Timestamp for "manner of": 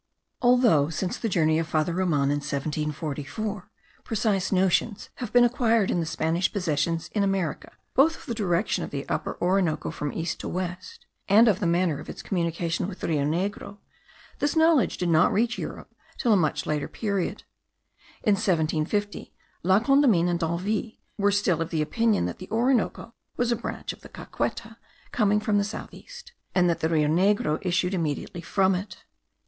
11.67-12.09